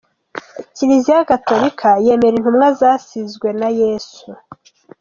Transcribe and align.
Kiliziya 0.75 1.27
Gatolika 1.29 1.89
yemera 2.05 2.35
intumwa 2.39 2.67
zasizwe 2.79 3.47
na 3.59 3.69
Yezu. 3.79 4.29